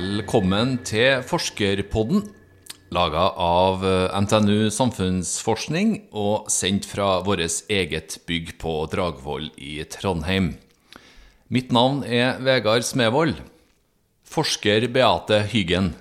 [0.00, 2.22] Velkommen til Forskerpodden,
[2.94, 10.54] laga av eh, NTNU Samfunnsforskning og sendt fra vårt eget bygg på Dragvoll i Trondheim.
[11.52, 13.34] Mitt navn er Vegard Smevold.
[14.24, 15.92] Forsker Beate Hyggen.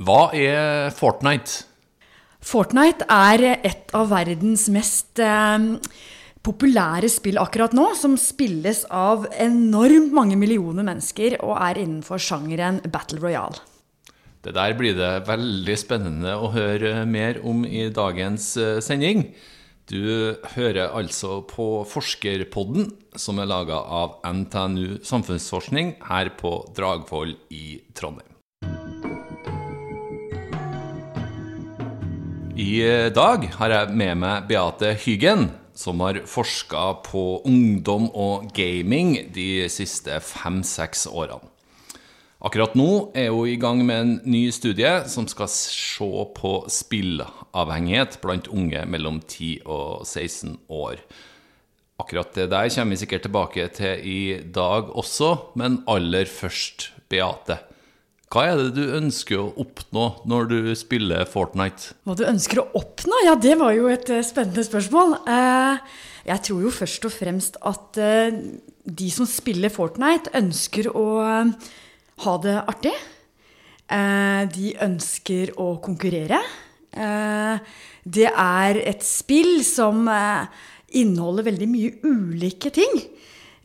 [0.00, 1.66] Hva er Fortnite?
[2.40, 5.74] Fortnite er et av verdens mest eh,
[6.46, 12.78] populære spill akkurat nå, som spilles av enormt mange millioner mennesker og er innenfor sjangeren
[12.86, 13.58] Battle Royale.
[14.46, 19.24] Det der blir det veldig spennende å høre mer om i dagens eh, sending.
[19.90, 27.80] Du hører altså på Forskerpodden, som er laga av NTNU Samfunnsforskning her på Dragvoll i
[27.94, 28.32] Trondheim.
[32.56, 39.18] I dag har jeg med meg Beate Hyggen, som har forska på ungdom og gaming
[39.34, 41.44] de siste fem-seks årene.
[42.46, 48.18] Akkurat nå er hun i gang med en ny studie som skal se på spillavhengighet
[48.22, 51.00] blant unge mellom 10 og 16 år.
[51.96, 54.20] Akkurat det der kommer vi sikkert tilbake til i
[54.52, 57.56] dag også, men aller først, Beate.
[58.26, 61.94] Hva er det du ønsker å oppnå når du spiller Fortnite?
[62.02, 63.20] Hva du ønsker å oppnå?
[63.22, 65.14] Ja, det var jo et eh, spennende spørsmål.
[65.30, 66.00] Eh,
[66.32, 68.40] jeg tror jo først og fremst at eh,
[68.82, 71.06] de som spiller Fortnite, ønsker å
[72.24, 72.94] ha det artig.
[73.86, 76.38] De ønsker å konkurrere.
[76.94, 82.94] Det er et spill som inneholder veldig mye ulike ting.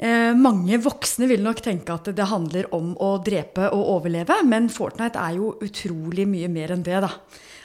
[0.02, 4.71] Eh, mange voksne vil nok tenke at det handler om å drepe og overleve, men
[4.73, 7.11] Fortnite er jo utrolig mye mer enn det, da.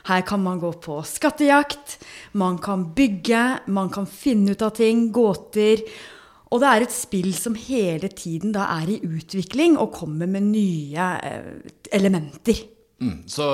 [0.07, 1.97] Her kan man gå på skattejakt,
[2.37, 5.83] man kan bygge, man kan finne ut av ting, gåter.
[6.53, 10.47] Og det er et spill som hele tiden da er i utvikling og kommer med
[10.53, 11.51] nye eh,
[11.97, 12.61] elementer.
[13.01, 13.49] Mm, så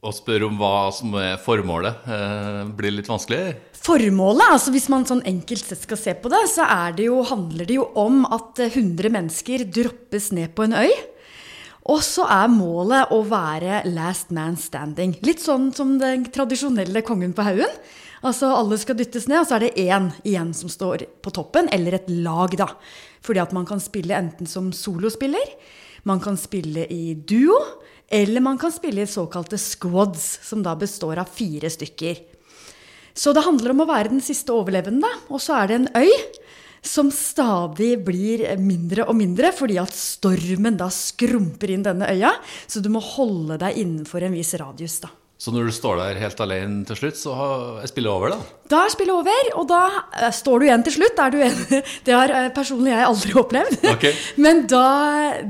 [0.00, 3.56] å spørre om hva som er formålet, eh, blir litt vanskelig?
[3.80, 6.64] Formålet, altså hvis man sånn enkelt sett skal se på det, så
[6.96, 10.92] det jo, handler det jo om at 100 mennesker droppes ned på en øy.
[11.90, 15.16] Og så er målet å være last man standing.
[15.24, 17.72] Litt sånn som den tradisjonelle kongen på haugen.
[18.20, 21.70] Altså alle skal dyttes ned, og så er det én igjen som står på toppen,
[21.72, 22.68] eller et lag, da.
[23.24, 25.56] Fordi at man kan spille enten som solospiller,
[26.04, 27.56] man kan spille i duo,
[28.10, 32.18] eller man kan spille i såkalte squads, som da består av fire stykker.
[33.14, 36.12] Så det handler om å være den siste overlevende, og så er det en øy
[36.82, 42.32] som stadig blir mindre og mindre fordi at stormen da skrumper inn denne øya.
[42.66, 45.12] Så du må holde deg innenfor en viss radius, da.
[45.40, 47.32] Så når du står der helt alene til slutt, så
[47.80, 48.58] er spillet over, da?
[48.68, 51.22] Da er spillet over, og da uh, står du igjen til slutt.
[51.24, 51.56] Er du en,
[52.06, 53.88] det har uh, personlig jeg aldri opplevd.
[53.94, 54.12] Okay.
[54.44, 54.84] Men da,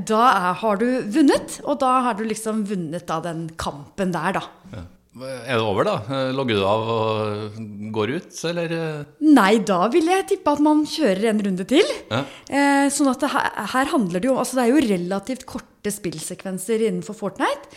[0.07, 4.39] da er, har du vunnet, og da har du liksom vunnet da, den kampen der,
[4.39, 4.47] da.
[4.71, 4.87] Ja.
[5.21, 5.97] Er det over, da?
[6.07, 7.55] Eh, logger du av og
[7.91, 8.75] går ut, eller?
[9.19, 11.89] Nei, da vil jeg tippe at man kjører en runde til.
[12.07, 12.21] Ja.
[12.47, 16.87] Eh, sånn at her, her, handler det jo Altså, det er jo relativt korte spillsekvenser
[16.87, 17.75] innenfor Fortnite.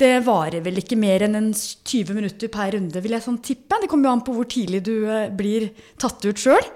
[0.00, 3.78] Det varer vel ikke mer enn en 20 minutter per runde, vil jeg sånn tippe.
[3.78, 5.70] Det kommer jo an på hvor tidlig du eh, blir
[6.02, 6.66] tatt ut sjøl.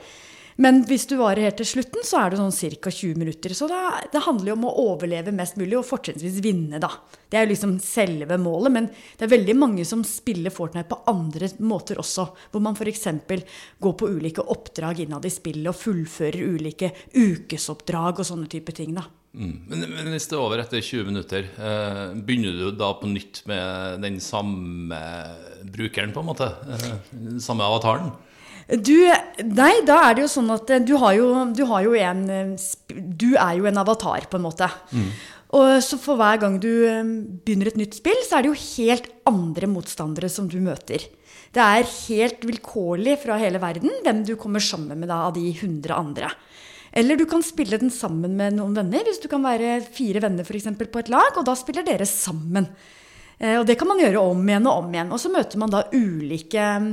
[0.59, 2.91] Men hvis du varer helt til slutten, så er det sånn ca.
[2.91, 3.53] 20 minutter.
[3.55, 6.91] Så det, det, handler jo om å overleve mest mulig, og fortrinnsvis vinne, da.
[7.31, 8.75] Det er jo liksom selve målet.
[8.75, 12.27] Men det er veldig mange som spiller Fortnite på andre måter også.
[12.51, 13.07] Hvor man f.eks.
[13.79, 18.99] går på ulike oppdrag innad i spillet og fullfører ulike ukesoppdrag og sånne type ting,
[18.99, 19.07] da.
[19.37, 19.57] Mm.
[19.69, 24.01] Men, hvis det er over etter 20 minutter, eh, begynner du da på nytt med
[24.03, 24.99] den samme
[25.69, 26.49] brukeren, på en måte?
[26.69, 28.11] Eh, den samme avataren?
[28.69, 28.97] Du,
[29.49, 32.25] nei, da er det jo sånn at eh, du har jo, du har jo en
[32.29, 34.69] eh, Du er jo en avatar, på en måte.
[34.93, 35.07] Mm.
[35.57, 37.01] Og så for hver gang du eh,
[37.47, 41.07] begynner et nytt spill, så er det jo helt andre motstandere som du møter.
[41.57, 45.47] Det er helt vilkårlig fra hele verden hvem du kommer sammen med da, av de
[45.49, 46.29] 100 andre.
[46.93, 50.47] Eller du kan spille den sammen med noen venner, hvis du kan være fire venner
[50.47, 52.69] for eksempel, på et lag, og da spiller dere sammen.
[53.39, 55.15] Eh, og det kan man gjøre om igjen og om igjen.
[55.15, 56.93] Og så møter man da ulike mm,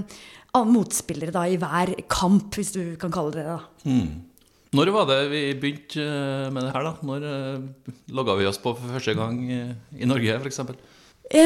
[0.72, 3.60] motspillere da, i hver kamp, hvis du kan kalle det det.
[3.90, 4.10] Mm.
[4.76, 6.94] Når var det vi begynte eh, med det her, da?
[7.08, 10.62] Når uh, logga vi oss på for første gang i Norge, f.eks.?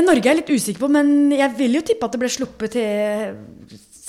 [0.04, 2.74] Norge er jeg litt usikker på, men jeg vil jo tippe at det ble sluppet
[2.74, 3.38] til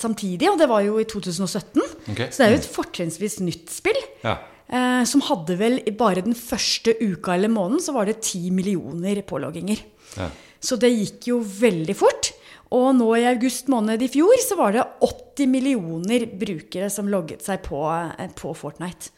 [0.01, 1.81] samtidig, og det var jo i 2017.
[2.13, 2.29] Okay.
[2.29, 3.99] Så det er jo et fortrinnsvis nytt spill.
[4.25, 4.39] Ja.
[4.71, 9.19] Eh, som hadde vel bare den første uka eller måneden så var det ti millioner
[9.27, 9.81] pålogginger.
[10.17, 10.29] Ja.
[10.61, 12.33] Så det gikk jo veldig fort.
[12.71, 17.43] Og nå i august måned i fjor så var det 80 millioner brukere som logget
[17.43, 19.11] seg på, eh, på Fortnite.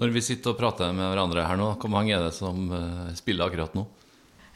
[0.00, 3.10] Når vi sitter og prater med hverandre her nå, hvor mange er det som uh,
[3.12, 3.84] spiller akkurat nå?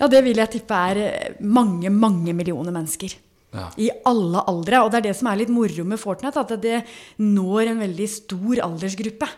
[0.01, 3.13] Ja, det vil jeg tippe er eh, mange, mange millioner mennesker.
[3.55, 3.69] Ja.
[3.81, 4.83] I alle aldre.
[4.85, 6.83] Og det er det som er litt moro med Fortnite, at det
[7.23, 9.29] når en veldig stor aldersgruppe.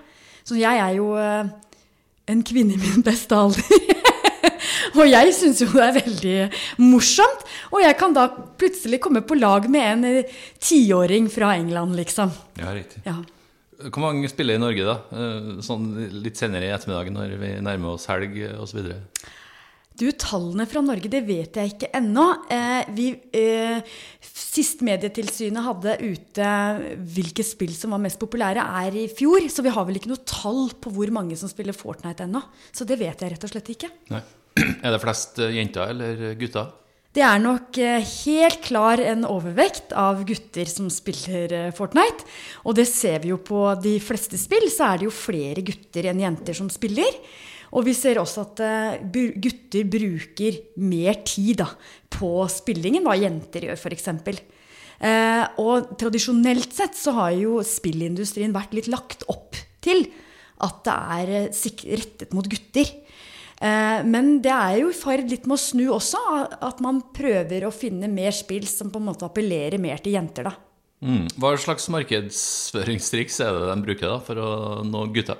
[0.49, 1.51] Så jeg er jo eh,
[2.33, 3.65] en kvinne i min beste alder.
[4.99, 6.37] og jeg syns jo det er veldig
[6.83, 7.47] morsomt.
[7.73, 8.29] Og jeg kan da
[8.59, 12.33] plutselig komme på lag med en eh, tiåring fra England, liksom.
[12.61, 13.05] Ja, riktig.
[13.07, 13.19] Ja.
[13.79, 14.97] Hvor mange spiller i Norge, da?
[15.15, 15.93] Eh, Sånn
[16.25, 18.89] litt senere i ettermiddagen når vi nærmer oss helg osv.?
[19.99, 22.25] Du, tallene fra Norge, det vet jeg ikke ennå.
[22.55, 23.81] Eh, vi, eh,
[24.23, 26.51] sist Medietilsynet hadde ute
[27.17, 29.49] hvilke spill som var mest populære, er i fjor.
[29.51, 32.45] Så vi har vel ikke noe tall på hvor mange som spiller Fortnite ennå.
[32.71, 33.91] Så det vet jeg rett og slett ikke.
[34.15, 34.23] Nei.
[34.85, 36.71] Er det flest eh, jenter eller gutter?
[37.19, 42.27] Det er nok eh, helt klar en overvekt av gutter som spiller eh, Fortnite.
[42.69, 46.11] Og det ser vi jo på de fleste spill, så er det jo flere gutter
[46.11, 47.19] enn jenter som spiller.
[47.77, 51.69] Og vi ser også at eh, gutter bruker mer tid da,
[52.13, 54.09] på spillingen hva jenter gjør, f.eks.
[54.99, 60.07] Eh, og tradisjonelt sett så har jo spillindustrien vært litt lagt opp til
[60.65, 62.89] at det er eh, rettet mot gutter.
[63.59, 66.23] Eh, Men det er jo i ferd litt med å snu også,
[66.63, 70.51] at man prøver å finne mer spill som på en måte appellerer mer til jenter,
[70.51, 70.57] da.
[70.99, 71.29] Mm.
[71.39, 74.51] Hva slags markedsføringstriks er det de bruker da for å
[74.83, 75.37] nå gutta?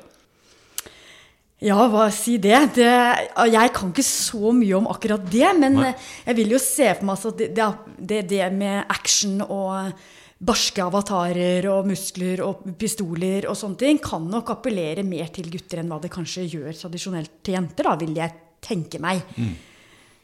[1.59, 2.59] Ja, hva si det?
[2.77, 2.93] det?
[3.51, 5.91] Jeg kan ikke så mye om akkurat det, men Nei.
[6.29, 7.69] jeg vil jo se for meg at det, det,
[7.99, 9.91] det, det med action og
[10.39, 15.83] barske avatarer og muskler og pistoler og sånne ting kan nok appellere mer til gutter
[15.83, 19.25] enn hva det kanskje gjør tradisjonelt til jenter, da, vil jeg tenke meg.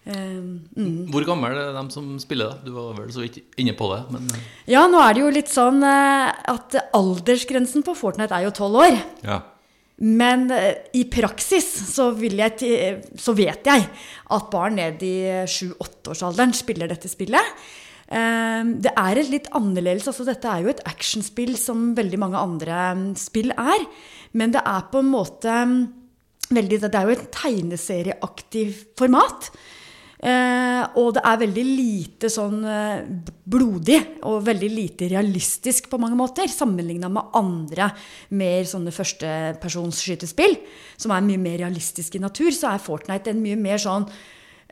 [0.05, 0.39] Eh,
[0.77, 1.11] mm.
[1.11, 2.63] Hvor gammel er de som spiller, da?
[2.63, 4.47] Du var vel så vidt inne på det, men eh,
[4.77, 8.85] Ja, nå er det jo litt sånn eh, at aldersgrensen på Fortnite er jo tolv
[8.85, 9.01] år.
[9.27, 9.41] ja.
[10.03, 13.87] Men eh, i praksis så, jeg, så vet jeg
[14.35, 17.53] at barn ned i sju-åtteårsalderen spiller dette spillet.
[18.09, 22.41] Eh, Det er et litt annerledes altså Dette er jo et actionspill som veldig mange
[22.43, 23.87] andre mm, spill er.
[24.35, 25.79] Men det er på en måte mm,
[26.55, 28.67] veldig Det er jo et tegneserieaktig
[28.99, 29.53] format.
[30.25, 33.03] Eh, og det er veldig lite sånn eh,
[33.45, 37.91] blodig og veldig lite realistisk på mange måter, sammenligna med andre
[38.33, 40.57] mer sånne førstepersonsskytespill,
[40.97, 44.09] som er mye mer realistisk i natur, så er Fortnite en mye mer sånn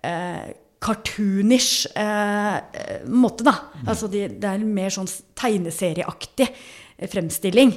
[0.01, 3.55] eh, cartoonish eh, måte, da.
[3.85, 6.49] Altså de, det er en mer sånn tegneserieaktig
[7.13, 7.77] fremstilling.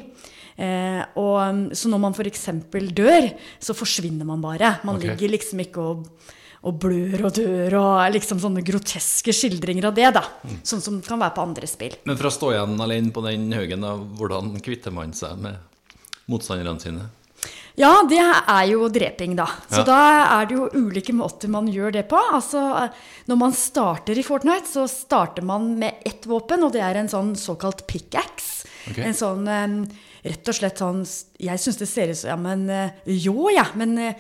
[0.56, 2.48] Eh, og, så når man f.eks.
[2.96, 3.30] dør,
[3.60, 4.78] så forsvinner man bare.
[4.88, 5.12] Man okay.
[5.12, 6.08] ligger liksom ikke og,
[6.66, 10.24] og blør og dør og liksom sånne groteske skildringer av det, da.
[10.66, 11.94] Sånn som kan være på andre spill.
[12.10, 13.86] Men for å stå igjen alene på den haugen,
[14.18, 15.60] hvordan kvitter man seg med
[16.32, 17.06] motstanderne sine?
[17.78, 19.46] Ja, det er jo dreping, da.
[19.68, 19.84] Så Ja.
[19.84, 20.00] da
[20.42, 22.18] er det jo ulike måter man gjør det på.
[22.34, 22.90] Altså,
[23.28, 27.10] når man starter i Fortnite, så starter man med ett våpen, og det er en
[27.10, 28.66] sånn såkalt pickaxe.
[28.90, 29.04] Okay.
[29.04, 29.86] En sånn eh,
[30.24, 31.04] rett og slett sånn
[31.40, 33.66] Jeg syns det ser ut som ja, men eh, jo, ja.
[33.76, 34.14] Men, eh,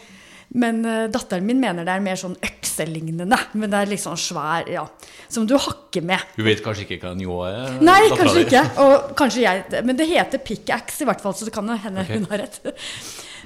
[0.53, 3.39] men eh, datteren min mener det er mer sånn økselignende.
[3.57, 4.85] Men det er liksom svær, ja.
[5.31, 6.21] Som du hakker med.
[6.37, 7.77] Hun vet kanskje ikke hva en ljå er?
[7.89, 8.65] Nei, kanskje ikke.
[8.85, 12.19] Og kanskje jeg, men det heter pickaxe i hvert fall, så det kan hende okay.
[12.19, 12.61] hun har rett.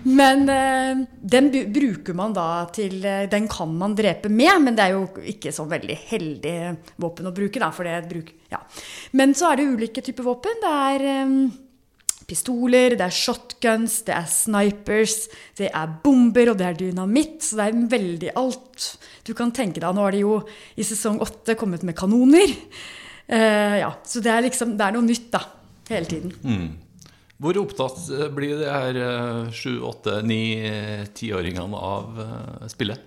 [0.08, 4.86] Men eh, den bruker man da til eh, Den kan man drepe med, men det
[4.86, 6.58] er jo ikke så veldig heldig
[7.03, 8.62] våpen å bruke, da, for det bruk, ja.
[9.20, 10.62] Men så er det ulike typer våpen.
[10.63, 11.10] Det er
[12.29, 15.15] pistoler, det er shotguns, det er snipers,
[15.57, 17.41] det er bomber, og det er dynamitt.
[17.45, 18.89] Så det er veldig alt
[19.27, 19.89] du kan tenke deg.
[19.93, 20.39] Nå har de jo
[20.77, 22.53] i sesong åtte kommet med kanoner.
[23.29, 25.43] Eh, ja, så det er liksom Det er noe nytt, da.
[25.89, 26.31] Hele tiden.
[27.39, 32.24] Hvor opptatt eh, blir de her eh, sju, åtte, ni, eh, tiåringene av
[32.71, 33.05] spillet?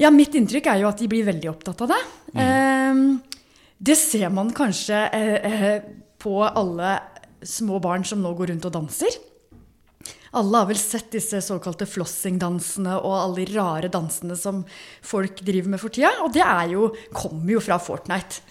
[0.00, 2.00] Ja, mitt inntrykk er jo at de blir veldig opptatt av det.
[2.40, 3.02] Eh,
[3.80, 5.82] det ser man kanskje eh,
[6.20, 6.98] på alle
[7.46, 9.18] små barn som nå går rundt og danser.
[10.38, 14.62] Alle har vel sett disse såkalte flossing-dansene og alle de rare dansene som
[15.02, 16.12] folk driver med for tida.
[16.22, 18.44] Og det jo, kommer jo fra Fortnite.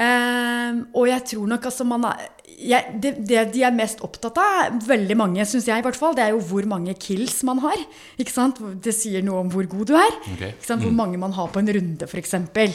[0.00, 2.28] Eh, og jeg tror nok altså man er,
[2.60, 6.14] jeg, det, det de er mest opptatt av, veldig mange, syns jeg i hvert fall,
[6.18, 7.80] det er jo hvor mange kills man har.
[8.20, 8.60] Ikke sant?
[8.84, 10.18] Det sier noe om hvor god du er.
[10.34, 10.52] Okay.
[10.52, 10.84] Ikke sant?
[10.84, 12.36] Hvor mange man har på en runde, f.eks.
[12.52, 12.68] Det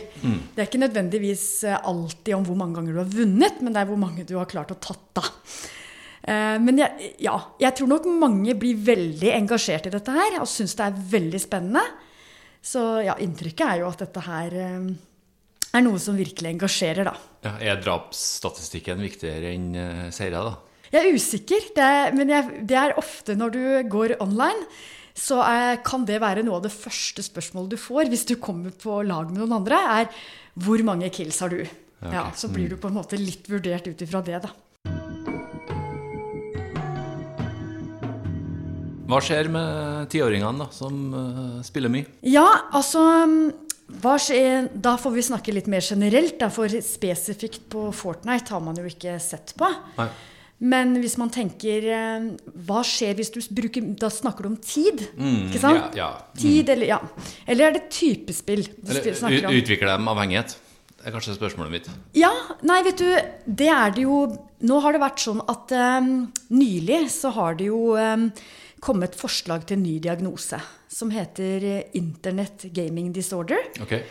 [0.58, 3.90] er ikke nødvendigvis eh, alltid om hvor mange ganger du har vunnet, men det er
[3.92, 5.32] hvor mange du har klart å tatt, av.
[6.26, 10.50] Eh, Men jeg, ja, jeg tror nok mange blir veldig engasjert i dette her og
[10.50, 11.84] syns det er veldig spennende.
[12.66, 14.88] Så ja, inntrykket er jo at dette her eh,
[15.76, 17.16] er noe som virkelig engasjerer, da.
[17.46, 20.56] Ja, er drapsstatistikken viktigere enn uh, seire, da?
[20.94, 24.68] Jeg er usikker, det er, men jeg, det er ofte når du går online,
[25.16, 28.74] så eh, kan det være noe av det første spørsmålet du får hvis du kommer
[28.76, 30.26] på lag med noen andre, er
[30.60, 31.64] hvor mange kills har du?
[32.06, 34.52] Ja, så blir du på en måte litt vurdert ut ifra det, da.
[39.06, 42.08] Hva skjer med tiåringene da, som uh, spiller mye?
[42.26, 43.04] Ja, altså
[44.02, 46.40] hva skjer, Da får vi snakke litt mer generelt.
[46.42, 49.70] da, For spesifikt på Fortnite har man jo ikke sett på.
[50.00, 50.10] Nei.
[50.66, 52.28] Men hvis man tenker eh,
[52.68, 55.90] Hva skjer hvis du bruker Da snakker du om tid, ikke sant?
[55.92, 56.12] Mm, ja, ja.
[56.40, 57.00] Tid, eller ja.
[57.46, 59.58] Eller er det typespill du Eller snakker om?
[59.60, 60.56] utvikler dem avhengighet?
[60.96, 61.90] Det er kanskje spørsmålet mitt.
[62.18, 62.32] Ja,
[62.66, 63.10] nei, vet du,
[63.46, 64.24] det er det jo
[64.66, 66.08] Nå har det vært sånn at um,
[66.56, 67.92] nylig så har det jo
[68.76, 70.60] eh, kommet forslag til en ny diagnose
[70.92, 73.62] som heter eh, Internet Gaming Disorder.
[73.82, 74.04] Okay.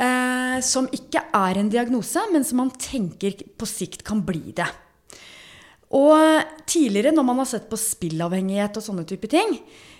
[0.00, 4.68] Eh, som ikke er en diagnose, men som man tenker på sikt kan bli det.
[5.96, 9.56] Og tidligere, når man har sett på spillavhengighet og sånne type ting,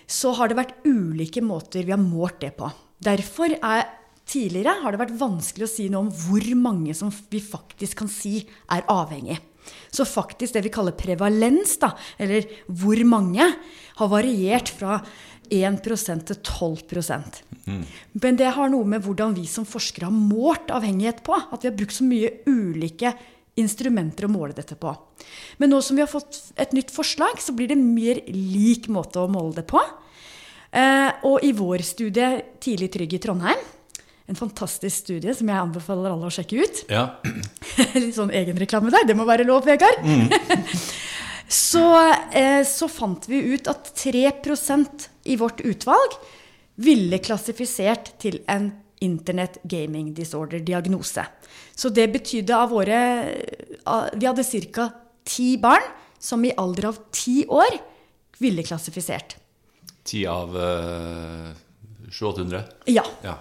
[0.07, 2.69] så har det vært ulike måter vi har målt det på.
[3.03, 3.89] Derfor er
[4.31, 8.11] tidligere har det vært vanskelig å si noe om hvor mange som vi faktisk kan
[8.11, 8.39] si
[8.71, 9.39] er avhengig.
[9.91, 13.47] Så faktisk det vi kaller prevalens, da, eller hvor mange,
[13.99, 15.01] har variert fra
[15.51, 16.77] 1% til 12
[17.67, 17.83] mm.
[18.23, 21.35] Men det har noe med hvordan vi som forskere har målt avhengighet på.
[21.35, 23.13] At vi har brukt så mye ulike
[23.59, 24.93] instrumenter å måle dette på.
[25.59, 29.19] Men nå som vi har fått et nytt forslag, så blir det mer lik måte
[29.19, 29.81] å måle det på.
[30.71, 32.29] Eh, og i vår studie
[32.63, 33.59] Tidlig trygg i Trondheim,
[34.31, 37.05] en fantastisk studie som jeg anbefaler alle å sjekke ut, Ja.
[38.01, 39.07] Litt sånn egenreklame der.
[39.09, 39.99] Det må være lov, Vegard.
[41.69, 41.85] så,
[42.31, 46.15] eh, så fant vi ut at 3% i vårt utvalg
[46.81, 48.71] ville klassifisert til en
[49.01, 51.25] Internet Gaming Disorder-diagnose.
[51.75, 52.99] Så det betydde av våre
[54.13, 54.91] Vi hadde ca.
[55.25, 55.83] ti barn
[56.21, 57.79] som i alder av ti år
[58.37, 59.35] ville klassifisert.
[60.05, 61.49] Ti av uh,
[62.11, 62.61] 700-800?
[62.93, 63.03] Ja.
[63.25, 63.39] Ja.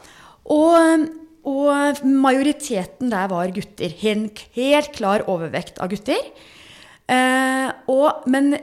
[0.50, 1.06] Og,
[1.46, 3.92] og majoriteten der var gutter.
[4.02, 6.32] Helt, helt klar overvekt av gutter.
[7.10, 8.54] Eh, og, men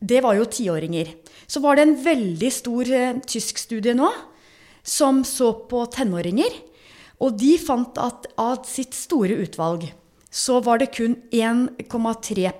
[0.00, 1.12] det var jo tiåringer.
[1.46, 4.10] Så var det en veldig stor eh, tysk studie nå
[4.86, 6.50] som så på tenåringer.
[7.22, 9.88] Og de fant at av sitt store utvalg
[10.36, 12.50] så var det kun 1,3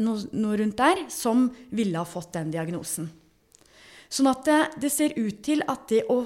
[0.00, 3.10] noe, rundt der, som ville ha fått den diagnosen.
[4.12, 6.22] Sånn at det, det ser ut til at det å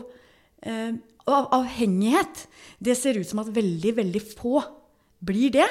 [0.62, 0.95] eh,
[1.26, 2.47] av Avhengighet,
[2.78, 4.61] det ser ut som at veldig, veldig få
[5.26, 5.68] blir det.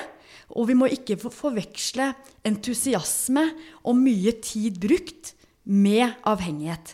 [0.56, 2.12] Og vi må ikke forveksle
[2.46, 3.48] entusiasme
[3.86, 5.34] og mye tid brukt
[5.66, 6.94] med avhengighet.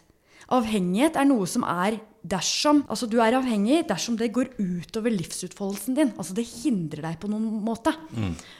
[0.51, 5.95] Avhengighet er noe som er dersom Altså du er avhengig dersom det går utover livsutfoldelsen
[5.97, 6.11] din.
[6.21, 7.95] Altså det hindrer deg på noen måte.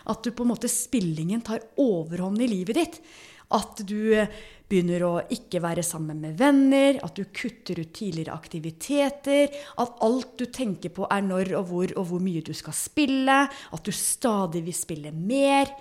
[0.10, 2.98] At du på en måte spillingen tar overhånd i livet ditt.
[3.58, 4.16] At du
[4.72, 9.52] begynner å ikke være sammen med venner, at du kutter ut tidligere aktiviteter,
[9.84, 13.42] at alt du tenker på er når og hvor og hvor mye du skal spille,
[13.52, 15.74] at du stadig vil spille mer.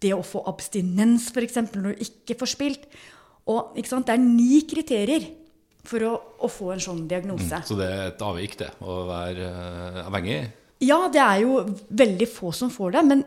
[0.00, 2.88] Det å få abstinens, f.eks., når du ikke får spilt.
[3.52, 4.00] Og, ikke?
[4.00, 5.28] Det er ni kriterier
[5.84, 6.12] for å,
[6.44, 7.60] å få en sånn diagnose.
[7.68, 10.38] Så det er et avvik, det, å være eh, avhengig?
[10.84, 11.60] Ja, det er jo
[11.92, 13.24] veldig få som får det, men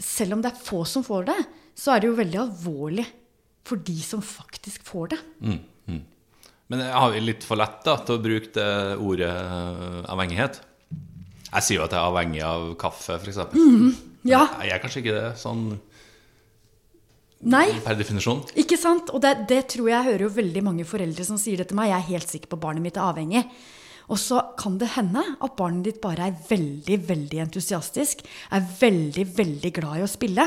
[0.00, 1.38] selv om det er få som får det,
[1.80, 3.06] så er det jo veldig alvorlig
[3.66, 5.20] for de som faktisk får det.
[6.70, 8.66] Men har vi litt for lett da, til å bruke det
[9.02, 10.60] ordet eh, avhengighet?
[11.50, 13.40] Jeg sier jo at jeg er avhengig av kaffe, f.eks.
[13.56, 13.88] Mm.
[14.28, 15.64] Ja, Jeg er kanskje ikke det, sånn
[17.50, 18.44] nei, per definisjon.
[18.60, 19.10] ikke sant?
[19.16, 21.90] Og det, det tror jeg hører jo veldig mange foreldre som sier det til meg.
[21.90, 23.42] Jeg er helt sikker på at barnet mitt er avhengig.
[24.10, 28.22] Og så kan det hende at barnet ditt bare er veldig, veldig entusiastisk,
[28.54, 30.46] er veldig, veldig glad i å spille,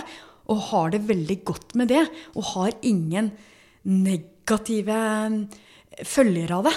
[0.51, 2.03] og har det veldig godt med det,
[2.35, 3.31] og har ingen
[3.83, 6.75] negative eh, følger av det.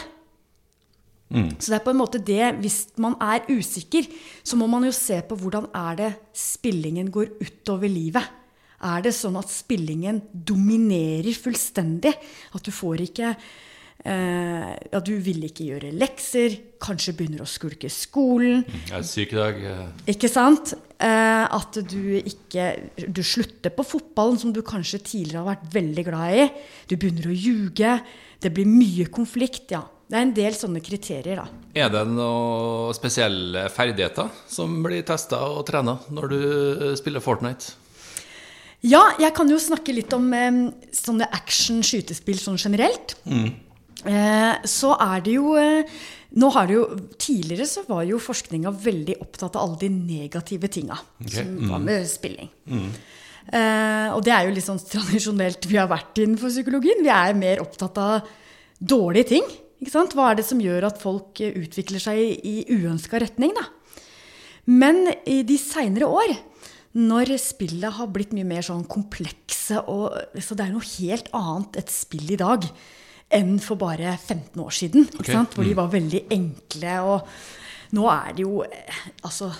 [1.58, 4.06] Så det er på en måte det, hvis man er usikker,
[4.46, 8.22] så må man jo se på hvordan er det spillingen går utover livet.
[8.86, 12.12] Er det sånn at spillingen dominerer fullstendig?
[12.54, 13.32] At du får ikke
[14.06, 18.62] eh, Ja, du vil ikke gjøre lekser, kanskje begynner å skulke skolen.
[18.86, 19.58] Jeg er syk i dag.
[19.64, 20.74] eh, Ikke sant?
[20.98, 22.70] Eh, at du ikke
[23.12, 26.46] Du slutter på fotballen, som du kanskje tidligere har vært veldig glad i.
[26.88, 28.00] Du begynner å ljuge.
[28.40, 29.70] Det blir mye konflikt.
[29.74, 29.82] Ja.
[30.08, 31.48] Det er en del sånne kriterier, da.
[31.74, 37.72] Er det noen spesielle ferdigheter som blir testa og trena når du eh, spiller Fortnite?
[38.86, 40.58] Ja, jeg kan jo snakke litt om eh,
[40.94, 43.16] sånne action-skytespill sånn generelt.
[43.26, 43.48] Eh,
[44.06, 45.98] så er det jo eh,
[46.36, 46.84] Nå har det jo
[47.18, 50.98] Tidligere så var jo forskninga veldig opptatt av alle de negative tinga
[51.32, 52.50] som var med spilling.
[53.46, 57.04] Eh, og det er jo litt sånn tradisjonelt vi har vært innenfor psykologien.
[57.04, 58.28] Vi er mer opptatt av
[58.78, 59.46] dårlige ting.
[59.80, 60.16] Ikke sant?
[60.16, 63.68] Hva er det som gjør at folk eh, utvikler seg i, i uønska retning, da?
[64.66, 66.32] Men i de seinere år,
[66.96, 71.76] når spillet har blitt mye mer sånn komplekse og Så det er noe helt annet
[71.82, 72.64] et spill i dag
[73.34, 75.08] enn for bare 15 år siden.
[75.10, 75.24] Ok.
[75.24, 75.56] Ikke sant?
[75.56, 76.98] Hvor de var veldig enkle.
[77.10, 79.50] Og nå er det jo eh, Altså,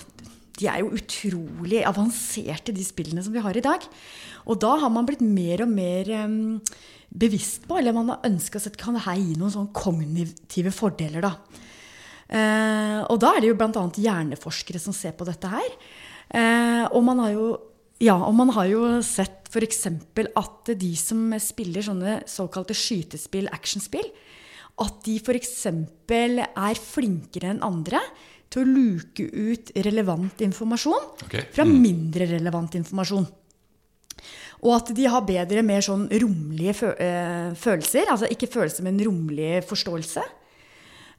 [0.56, 3.85] de er jo utrolig avanserte, de spillene som vi har i dag.
[4.46, 6.56] Og da har man blitt mer og mer um,
[7.11, 11.26] bevisst på, eller man har ønska seg kan det her gi noen sånn kognitive fordeler,
[11.26, 11.35] da.
[12.26, 13.85] Uh, og da er det jo bl.a.
[14.02, 15.76] hjerneforskere som ser på dette her.
[16.32, 17.50] Uh, og man har jo
[18.03, 19.87] ja, og man har jo sett f.eks.
[19.88, 24.09] at de som spiller sånne såkalte skytespill, actionspill,
[24.85, 25.55] at de f.eks.
[25.73, 28.03] er flinkere enn andre
[28.53, 33.26] til å luke ut relevant informasjon Ok, fra mindre relevant informasjon.
[34.65, 38.09] Og at de har bedre, mer sånn romlige eh, følelser.
[38.12, 40.25] Altså ikke følelser, men romlig forståelse.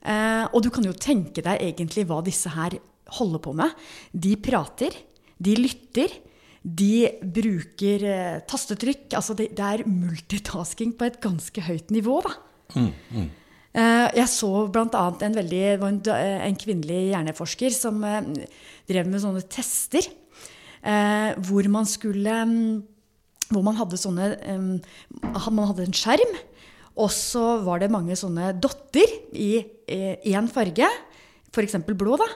[0.02, 2.78] Eh, og du kan jo tenke deg egentlig hva disse her
[3.20, 3.76] holder på med.
[4.12, 4.98] De prater,
[5.38, 6.18] de lytter,
[6.68, 9.14] de bruker eh, tastetrykk.
[9.16, 12.34] Altså det, det er multitasking på et ganske høyt nivå, da.
[13.78, 15.04] Eh, jeg så bl.a.
[15.22, 18.26] en, veldig, en, en kvinnelig hjerneforsker som eh,
[18.90, 20.08] drev med sånne tester.
[20.82, 22.84] eh, hvor man skulle mm,
[23.54, 24.68] Hvor man hadde sånne eh,
[25.52, 26.34] Man hadde en skjerm,
[26.98, 29.08] og så var det mange sånne dotter
[29.38, 30.90] i én farge.
[31.54, 31.78] F.eks.
[31.86, 32.28] blå, da.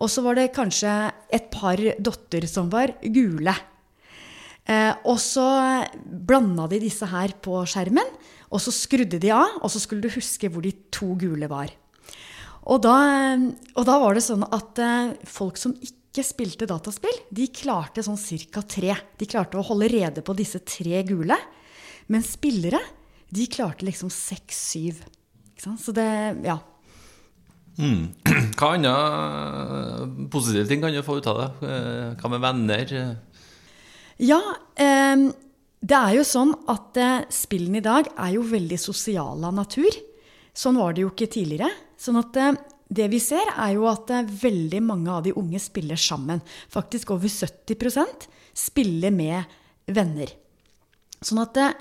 [0.00, 0.92] Og så var det kanskje
[1.32, 3.52] et par dotter som var gule.
[4.66, 5.46] Eh, og så
[6.04, 8.08] blanda de disse her på skjermen,
[8.50, 11.70] og så skrudde de av, og så skulle du huske hvor de to gule var.
[12.66, 12.96] Og da,
[13.78, 18.18] og da var det sånn at eh, folk som ikke spilte dataspill, de klarte sånn
[18.50, 18.62] ca.
[18.66, 18.96] tre.
[19.18, 21.36] De klarte å holde rede på disse tre gule.
[22.10, 22.80] Men spillere,
[23.30, 25.04] de klarte liksom seks-syv.
[25.62, 26.08] Så det,
[26.46, 26.58] ja.
[28.56, 28.92] Hva andre
[30.32, 31.48] positive ting kan du få ut av det?
[31.68, 32.94] Eh, Hva med venner?
[34.22, 34.40] Ja,
[34.74, 35.16] eh,
[35.86, 39.92] det er jo sånn at eh, spillene i dag er jo veldig sosiale av natur.
[40.56, 41.68] Sånn var det jo ikke tidligere.
[42.00, 42.56] Sånn at eh,
[42.88, 46.40] det vi ser, er jo at eh, veldig mange av de unge spiller sammen.
[46.72, 49.56] Faktisk over 70% spiller med
[49.92, 50.32] venner.
[51.20, 51.76] Sånn at eh,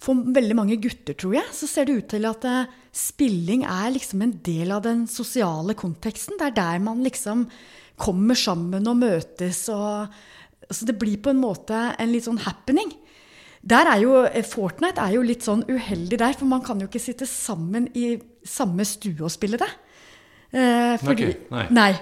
[0.00, 3.90] for veldig mange gutter, tror jeg, så ser det ut til at eh, spilling er
[3.96, 6.38] liksom en del av den sosiale konteksten.
[6.38, 7.48] Det er der man liksom
[8.00, 10.12] kommer sammen og møtes og
[10.70, 12.92] Så det blir på en måte en litt sånn happening.
[13.60, 16.86] Der er jo, eh, Fortnite er jo litt sånn uheldig der, for man kan jo
[16.88, 18.14] ikke sitte sammen i
[18.46, 19.68] samme stue og spille det.
[20.52, 21.66] Eh, fordi, Ok, nei.
[21.70, 21.92] nei.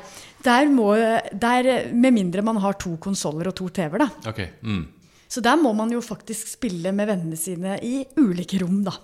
[0.44, 0.92] Der må,
[1.34, 4.08] der, med mindre man har to konsoller og to TV-er, da.
[4.30, 4.38] Ok.
[4.62, 4.86] Mm.
[5.28, 8.94] Så der må man jo faktisk spille med vennene sine i ulike rom, da.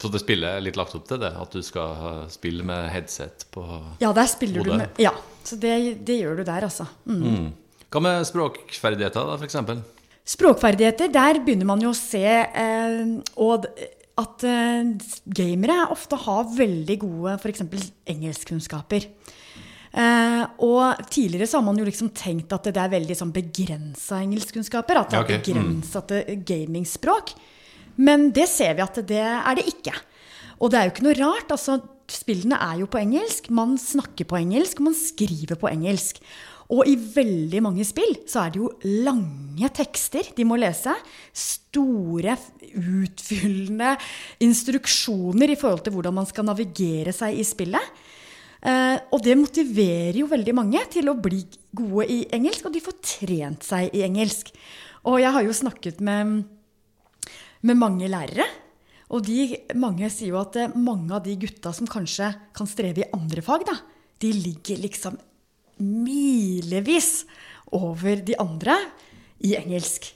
[0.00, 1.30] Så det spillet er litt lagt opp til det?
[1.38, 4.00] At du skal spille med headset på hodet?
[4.02, 5.12] Ja, der spiller du med Ja,
[5.46, 6.88] så det, det gjør du der, altså.
[7.06, 7.52] Mm.
[7.92, 9.56] Hva med språkferdigheter, da, f.eks.?
[10.34, 13.02] Språkferdigheter, der begynner man jo å se eh,
[13.36, 13.66] og
[14.20, 14.92] at eh,
[15.36, 17.64] gamere ofte har veldig gode f.eks.
[18.14, 19.08] engelskkunnskaper.
[19.94, 24.22] Eh, og tidligere så har man jo liksom tenkt at det er veldig sånn begrensa
[24.24, 25.02] engelskkunnskaper.
[25.02, 25.34] At det Ja, ok.
[25.34, 27.34] er begrensa til gamingspråk.
[28.02, 29.94] Men det ser vi at det er det ikke.
[30.58, 31.52] Og det er jo ikke noe rart.
[31.54, 36.18] altså Spillene er jo på engelsk, man snakker på engelsk, man skriver på engelsk.
[36.72, 38.70] Og i veldig mange spill så er det jo
[39.04, 40.94] lange tekster de må lese.
[41.36, 42.38] Store,
[42.74, 43.92] utfyllende
[44.44, 47.92] instruksjoner i forhold til hvordan man skal navigere seg i spillet.
[48.64, 51.42] Eh, og det motiverer jo veldig mange til å bli
[51.76, 54.54] gode i engelsk, og de får trent seg i engelsk.
[55.04, 56.46] Og jeg har jo snakket med,
[57.60, 58.48] med mange lærere.
[59.12, 63.04] Og de, mange sier jo at eh, mange av de gutta som kanskje kan streve
[63.04, 63.76] i andre fag, da,
[64.24, 65.20] de ligger liksom
[65.82, 67.24] milevis
[67.74, 68.76] over de andre
[69.44, 70.12] i engelsk.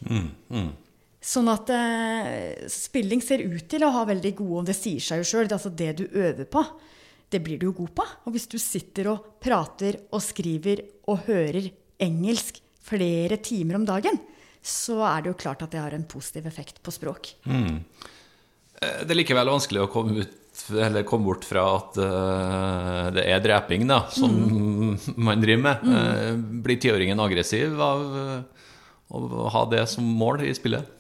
[1.29, 5.23] Sånn at eh, spilling ser ut til å ha veldig gode, og det sier seg
[5.23, 6.63] jo sjøl, altså det du øver på,
[7.29, 8.07] det blir du jo god på.
[8.25, 11.69] Og hvis du sitter og prater og skriver og hører
[12.01, 14.17] engelsk flere timer om dagen,
[14.65, 17.35] så er det jo klart at det har en positiv effekt på språk.
[17.49, 17.83] Mm.
[18.79, 20.35] Det er likevel vanskelig å komme, ut,
[20.71, 24.35] eller kom bort fra at uh, det er dreping da, som
[25.17, 25.89] man driver med.
[25.89, 26.31] Eh,
[26.65, 28.69] blir tiåringen aggressiv av uh,
[29.15, 30.95] å ha det som mål i spillet?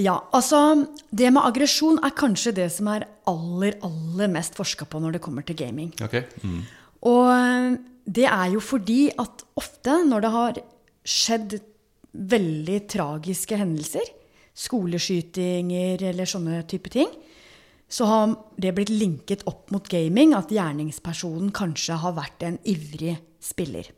[0.00, 5.00] Ja, altså Det med aggresjon er kanskje det som er aller, aller mest forska på
[5.02, 5.90] når det kommer til gaming.
[6.02, 6.22] Ok.
[6.46, 6.60] Mm.
[7.10, 10.62] Og det er jo fordi at ofte når det har
[11.06, 11.58] skjedd
[12.10, 14.06] veldig tragiske hendelser,
[14.60, 17.10] skoleskytinger eller sånne type ting,
[17.90, 23.16] så har det blitt linket opp mot gaming at gjerningspersonen kanskje har vært en ivrig
[23.42, 23.90] spiller.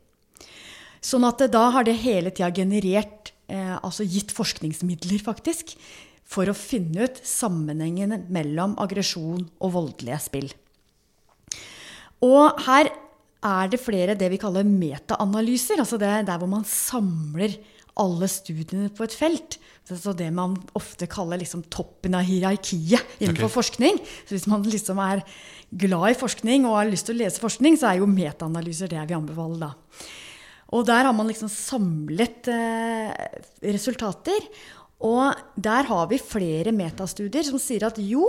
[1.03, 5.75] Sånn at da har det hele tida generert, eh, altså gitt forskningsmidler, faktisk,
[6.23, 10.49] for å finne ut sammenhengen mellom aggresjon og voldelige spill.
[12.23, 12.89] Og her
[13.43, 17.59] er det flere det vi kaller metaanalyser, altså det er der hvor man samler
[17.99, 19.57] alle studiene på et felt.
[19.85, 23.55] Så det man ofte kaller liksom toppen av hierarkiet innenfor okay.
[23.57, 23.99] forskning.
[24.25, 25.23] Så hvis man liksom er
[25.69, 29.01] glad i forskning og har lyst til å lese forskning, så er jo metaanalyser det
[29.01, 29.73] jeg vil anbefale da.
[30.73, 33.11] Og der har man liksom samlet eh,
[33.75, 34.47] resultater.
[35.03, 38.25] Og der har vi flere metastudier som sier at jo,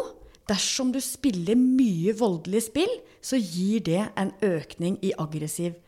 [0.50, 5.78] dersom du spiller mye voldelige spill, så gir det en økning i aggressiv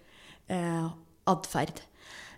[0.48, 0.86] eh,
[1.28, 1.82] atferd.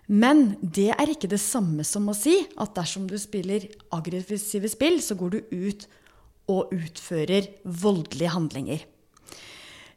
[0.09, 4.97] Men det er ikke det samme som å si at dersom du spiller aggressive spill,
[5.05, 5.85] så går du ut
[6.49, 8.87] og utfører voldelige handlinger.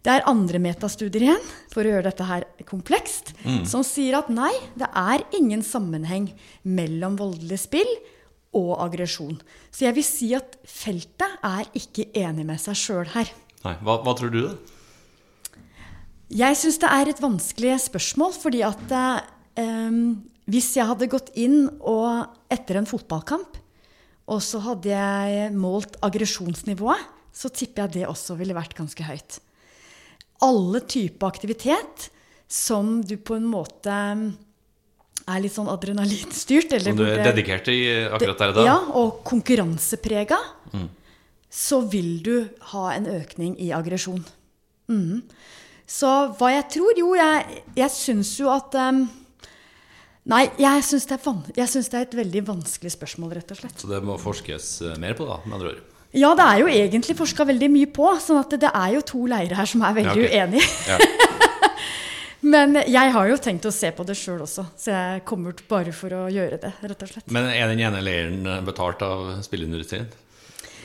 [0.03, 3.62] Det er andre metastudier igjen, for å gjøre dette her komplekst, mm.
[3.70, 6.27] som sier at nei, det er ingen sammenheng
[6.66, 7.88] mellom voldelig spill
[8.59, 9.38] og aggresjon.
[9.70, 13.31] Så jeg vil si at feltet er ikke enig med seg sjøl her.
[13.62, 14.57] Nei, hva, hva, tror du, da?
[16.33, 21.67] Jeg syns det er et vanskelig spørsmål, fordi at um, hvis jeg hadde gått inn
[21.79, 23.59] og etter en fotballkamp,
[24.33, 29.41] og så hadde jeg målt aggresjonsnivået, så tipper jeg det også ville vært ganske høyt
[30.43, 32.09] alle typer aktivitet
[32.49, 33.95] som du på en måte
[35.23, 36.75] er litt sånn adrenalinstyrt.
[36.83, 38.67] Som du er dedikert i akkurat der og da?
[38.67, 40.38] Ja, og konkurranseprega.
[40.75, 40.88] Mm.
[41.53, 42.35] Så vil du
[42.73, 44.23] ha en økning i aggresjon.
[44.91, 45.23] Mm.
[45.87, 49.05] Så hva jeg tror Jo, jeg, jeg syns jo at um,
[50.31, 51.19] Nei, jeg syns det,
[51.57, 53.81] det, er et veldig vanskelig spørsmål, rett og slett.
[53.83, 55.81] Så det må forskes eh, mer på, da, med andre ord?
[56.13, 58.07] Ja, det er jo egentlig forska veldig mye på.
[58.23, 60.39] sånn at det er jo to leirer her som er veldig ja, okay.
[60.39, 60.69] uenige.
[60.93, 60.99] Ja.
[62.53, 65.95] Men jeg har jo tenkt å se på det sjøl også, så jeg kommer bare
[65.95, 66.73] for å gjøre det.
[66.83, 67.31] rett og slett.
[67.35, 70.11] Men er den ene leiren betalt av spillindustrien?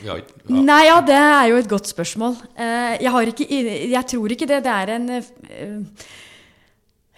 [0.06, 0.62] Ja, ja.
[0.62, 2.38] Nei, ja, det er jo et godt spørsmål.
[2.54, 3.46] Eh, jeg, ikke,
[3.90, 4.62] jeg tror ikke det.
[4.66, 6.06] Det er en eh,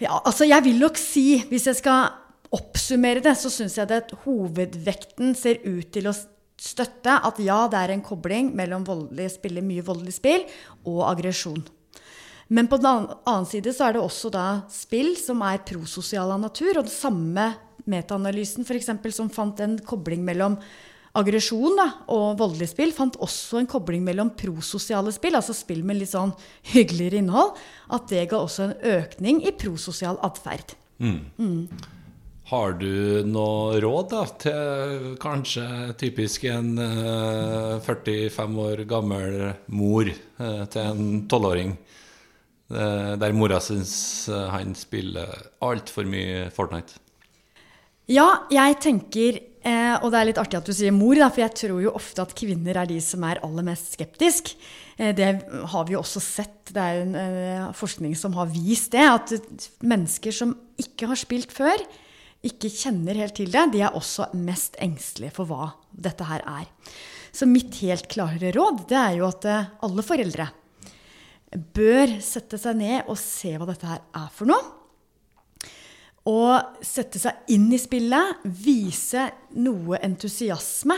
[0.01, 2.09] Ja, altså, jeg vil nok si, hvis jeg skal
[2.51, 6.15] oppsummere det, så syns jeg det at hovedvekten ser ut til å
[6.61, 10.47] støtte at ja, det er en kobling mellom voldelig spille, mye voldelig spill
[10.89, 11.61] og aggresjon.
[12.51, 16.41] Men på den annen side så er det også da spill som er prososiale av
[16.43, 16.81] natur.
[16.81, 17.45] Og den samme
[17.89, 20.57] metaanalysen eksempel, som fant en kobling mellom
[21.17, 21.79] aggresjon
[22.11, 26.33] og voldelig spill, fant også en kobling mellom prososiale spill, altså spill med litt sånn
[26.71, 27.57] hyggeligere innhold,
[27.91, 30.75] at det ga også en økning i prososial atferd.
[31.01, 31.19] Mm.
[31.41, 31.65] Mm.
[32.51, 35.65] Har du noe råd da, til kanskje
[35.99, 39.37] typisk en eh, 45 år gammel
[39.71, 41.77] mor uh, til en tolvåring,
[42.75, 43.93] uh, der mora syns
[44.27, 45.31] han spiller
[45.63, 46.99] altfor mye Fortnite?
[48.11, 51.53] Ja, jeg tenker og det er litt artig at du sier mor, da, for jeg
[51.59, 54.55] tror jo ofte at kvinner er de som er aller mest skeptisk.
[54.97, 55.27] Det
[55.73, 56.71] har vi jo også sett.
[56.73, 59.05] Det er en forskning som har vist det.
[59.05, 61.85] At mennesker som ikke har spilt før,
[62.41, 66.65] ikke kjenner helt til det, de er også mest engstelige for hva dette her er.
[67.31, 70.49] Så mitt helt klare råd det er jo at eh, alle foreldre
[71.75, 74.80] bør sette seg ned og se hva dette her er for noe.
[76.29, 79.25] Og sette seg inn i spillet, vise
[79.57, 80.97] noe entusiasme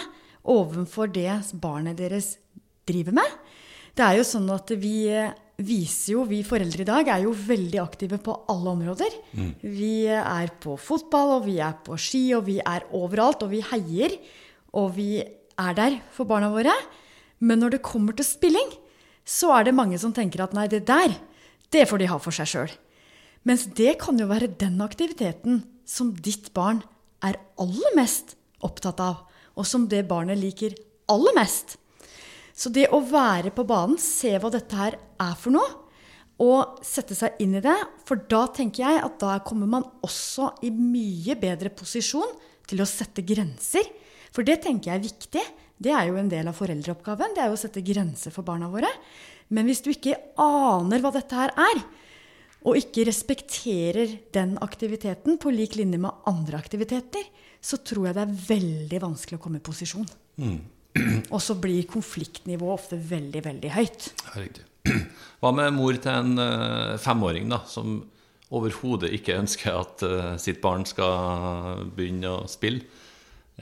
[0.52, 2.34] overfor det barnet deres
[2.84, 3.40] driver med.
[3.96, 5.08] Det er jo sånn at vi
[5.64, 9.16] viser jo, vi foreldre i dag er jo veldig aktive på alle områder.
[9.38, 9.52] Mm.
[9.62, 13.46] Vi er på fotball, og vi er på ski, og vi er overalt.
[13.46, 14.18] Og vi heier,
[14.74, 16.74] og vi er der for barna våre.
[17.44, 18.74] Men når det kommer til spilling,
[19.24, 21.14] så er det mange som tenker at nei, det der,
[21.72, 22.74] det får de ha for seg sjøl.
[23.44, 26.82] Mens det kan jo være den aktiviteten som ditt barn
[27.24, 29.24] er aller mest opptatt av,
[29.60, 30.76] og som det barnet liker
[31.12, 31.78] aller mest.
[32.56, 35.80] Så det å være på banen, se hva dette her er for noe,
[36.44, 37.76] og sette seg inn i det,
[38.08, 42.32] for da tenker jeg at da kommer man også i mye bedre posisjon
[42.70, 43.86] til å sette grenser.
[44.34, 45.44] For det tenker jeg er viktig.
[45.84, 47.36] Det er jo en del av foreldreoppgaven.
[47.36, 48.90] Det er jo å sette grenser for barna våre.
[49.54, 51.84] Men hvis du ikke aner hva dette her er,
[52.64, 57.26] og ikke respekterer den aktiviteten på lik linje med andre aktiviteter,
[57.64, 60.08] så tror jeg det er veldig vanskelig å komme i posisjon.
[60.40, 60.62] Mm.
[61.34, 64.10] Og så blir konfliktnivået ofte veldig, veldig høyt.
[64.36, 64.48] Ja.
[65.44, 68.02] Hva med mor til en uh, femåring da, som
[68.54, 72.84] overhodet ikke ønsker at uh, sitt barn skal begynne å spille?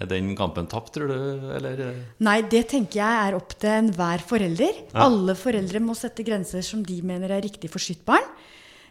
[0.01, 1.17] Er den kampen tapt, tror du,
[1.51, 1.81] eller?
[2.23, 4.77] Nei, det tenker jeg er opp til enhver forelder.
[4.95, 8.23] Alle foreldre må sette grenser som de mener er riktig for sitt barn.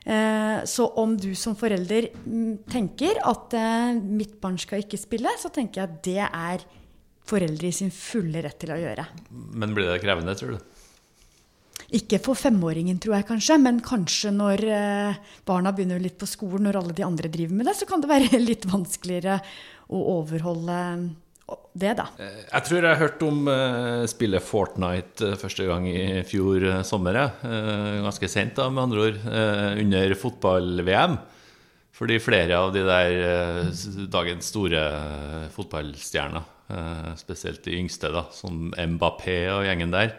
[0.07, 5.33] Eh, Så om du som forelder mm, tenker at eh, mitt barn skal ikke spille,
[5.39, 6.65] så tenker jeg at det er
[7.31, 9.05] foreldre i sin fulle rett til å gjøre.
[9.31, 10.67] Men blir det krevende, tror du?
[11.97, 16.69] Ikke for femåringen, tror jeg kanskje, men kanskje når eh, barna begynner litt på skolen,
[16.69, 19.41] når alle de andre driver med det, så kan det være litt vanskeligere
[19.91, 20.79] å overholde
[21.75, 22.07] det, da.
[22.19, 27.19] Jeg tror jeg hørte om eh, spillet Fortnite eh, første gang i fjor eh, sommer.
[27.47, 29.21] Eh, ganske sent, da, med andre ord.
[29.31, 31.19] eh, under fotball-VM.
[32.01, 38.25] Fordi flere av de der eh, dagens store eh, fotballstjerner, eh, spesielt de yngste, da,
[38.33, 40.15] som Mbappé og gjengen der,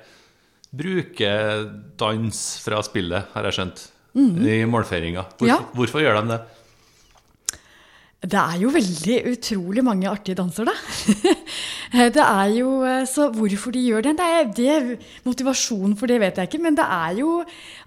[0.72, 1.66] bruker
[2.00, 5.22] dans fra spillet, har jeg skjønt, i målfeiringa.
[5.40, 5.58] Hvorfor, Ja.
[5.76, 6.40] hvorfor gjør de det?
[8.22, 10.76] Det er jo veldig utrolig mange artige danser, da.
[12.14, 14.14] Det er jo, eh, Så hvorfor de gjør det?
[14.20, 17.40] det, er, det Motivasjonen for det vet jeg ikke, men det er jo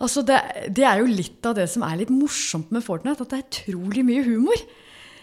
[0.02, 0.40] altså det,
[0.74, 3.46] det er jo litt av det som er litt morsomt med Fortnite, at det er
[3.46, 4.64] utrolig mye humor.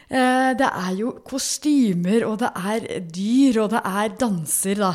[0.08, 4.93] Eh, Det er jo kostymer, og det er dyr, og det er danser, da.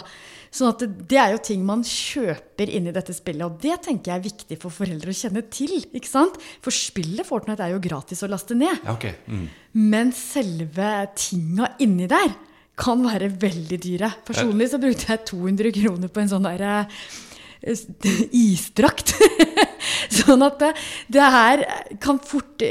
[0.56, 4.12] Sånn at det, er jo ting man kjøper inn i dette spillet, og det tenker
[4.14, 5.74] jeg er viktig for foreldre å kjenne til.
[5.92, 6.38] ikke sant?
[6.64, 8.72] For spillet Fortnite er jo gratis å laste ned.
[8.86, 9.18] Ja, okay.
[9.28, 9.46] Mm.
[9.92, 12.32] Men selve tinga inni der
[12.76, 14.10] kan være veldig dyre.
[14.24, 16.72] Personlig så brukte jeg 200 kroner på en sånn derre
[17.60, 17.84] eh,
[18.46, 19.12] isdrakt.
[20.22, 20.72] sånn at det,
[21.12, 21.64] det her
[22.00, 22.64] kan fort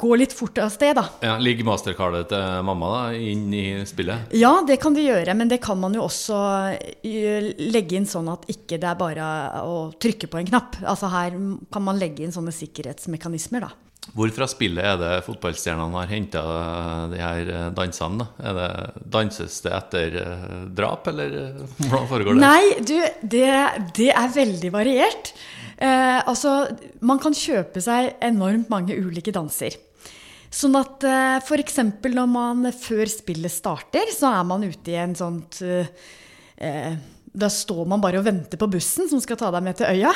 [0.00, 1.06] gå litt fort av sted, da.
[1.24, 4.34] Ja, Ligger mastercardet til mamma da, inn i spillet?
[4.36, 6.40] Ja, det kan vi gjøre, men det kan man jo også
[6.74, 9.30] eh, legge inn sånn at ikke det er bare
[9.62, 10.80] å trykke på en knapp.
[10.82, 11.38] Altså her
[11.72, 13.74] kan man legge inn sånne sikkerhetsmekanismer, da.
[14.12, 16.42] Hvor fra spillet er det fotballstjernene har henta
[17.10, 18.20] de her eh, dansene?
[18.20, 18.50] da?
[18.50, 18.68] Er det,
[19.14, 22.44] danses det etter eh, drap, eller eh, hvordan foregår det?
[22.44, 23.48] Nei, du, det,
[23.96, 25.32] det er veldig variert.
[25.78, 26.68] Eh, altså,
[27.04, 29.76] man kan kjøpe seg enormt mange ulike danser.
[30.54, 31.80] Sånn at eh, f.eks.
[32.04, 35.90] når man før spillet starter, så er man ute i en sånt eh,
[36.62, 36.94] eh,
[37.34, 40.12] Da står man bare og venter på bussen som skal ta deg med til øya.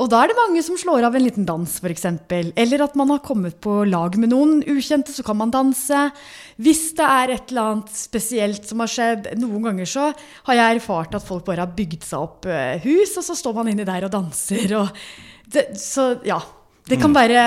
[0.00, 2.06] Og da er det mange som slår av en liten dans, f.eks.
[2.56, 6.06] Eller at man har kommet på lag med noen ukjente, så kan man danse.
[6.60, 10.10] Hvis det er et eller annet spesielt som har skjedd Noen ganger så
[10.48, 13.58] har jeg erfart at folk bare har bygd seg opp eh, hus, og så står
[13.60, 14.76] man inni der og danser.
[14.80, 15.04] Og
[15.52, 16.40] det, så ja.
[16.90, 17.42] Det kan være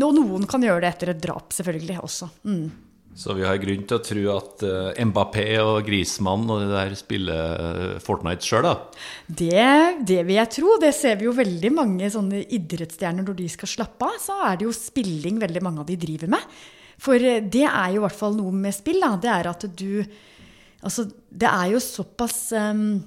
[0.00, 2.30] Og noen kan gjøre det etter et drap, selvfølgelig også.
[2.48, 2.64] Mm.
[3.16, 6.92] Så vi har grunn til å tro at uh, Mbappé og Grismann og det der
[6.96, 8.74] spiller eh, Fortnite sjøl, da.
[9.26, 9.64] Det,
[10.06, 10.76] det vil jeg tro.
[10.80, 14.20] Det ser vi jo veldig mange sånne idrettsstjerner når de skal slappe av.
[14.22, 16.60] Så er det jo spilling veldig mange av de driver med.
[17.02, 19.02] For eh, det er jo i hvert fall noe med spill.
[19.02, 19.14] Da.
[19.20, 19.88] Det er at du
[20.80, 23.02] Altså, det er jo såpass um,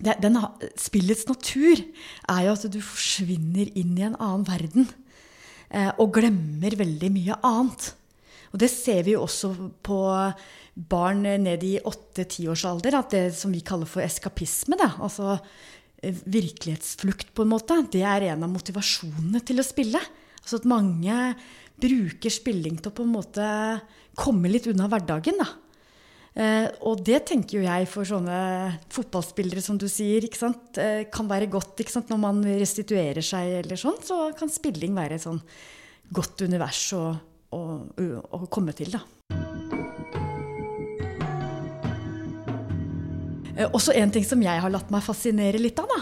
[0.00, 0.38] det, den,
[0.80, 4.86] Spillets natur er jo at du forsvinner inn i en annen verden.
[5.68, 7.90] Uh, og glemmer veldig mye annet.
[8.52, 9.52] Og det ser vi jo også
[9.84, 10.00] på
[10.72, 15.34] barn ned i åtte-tiårsalder, at det som vi kaller for eskapisme, da, altså
[16.00, 20.00] eh, virkelighetsflukt på en måte, det er en av motivasjonene til å spille.
[20.42, 21.16] Altså at mange
[21.82, 23.48] bruker spilling til å på en måte
[24.18, 25.50] komme litt unna hverdagen, da.
[26.32, 28.36] Eh, og det tenker jo jeg for sånne
[28.92, 30.80] fotballspillere, som du sier, ikke sant?
[30.80, 32.08] Eh, kan være godt ikke sant?
[32.12, 34.00] når man restituerer seg eller sånn.
[34.04, 35.42] Så kan spilling være et sånn
[36.12, 37.04] godt univers å,
[37.52, 37.60] å,
[38.38, 39.02] å komme til, da.
[43.56, 46.00] Eh, Også en ting som jeg har latt meg fascinere litt av, da,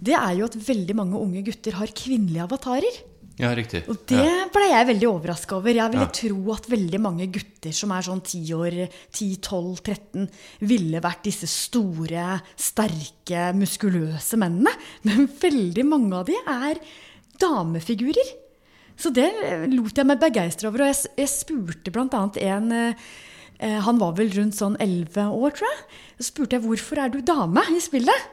[0.00, 3.02] det er jo at veldig mange unge gutter har kvinnelige avatarer.
[3.36, 3.82] Ja, riktig.
[3.92, 4.46] Og det Ja.
[4.48, 5.68] ble jeg veldig overraska over.
[5.68, 6.08] Jeg ville Ja.
[6.08, 10.30] tro at veldig mange gutter som er sånn 10 år, 10-12-13,
[10.62, 14.72] ville vært disse store, sterke, muskuløse mennene.
[15.04, 16.80] Men veldig mange av de er
[17.38, 18.45] damefigurer.
[18.96, 19.28] Så det
[19.72, 20.86] lot jeg meg begeistre over.
[20.86, 22.22] Og jeg, jeg spurte bl.a.
[22.48, 23.08] en eh,
[23.58, 26.00] eh, Han var vel rundt sånn 11 år, tror jeg.
[26.18, 28.32] Så spurte jeg hvorfor er du dame i spillet.